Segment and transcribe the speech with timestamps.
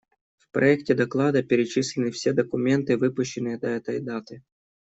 [0.39, 4.43] В проекте доклада перечислены все документы, выпущенные до этой даты.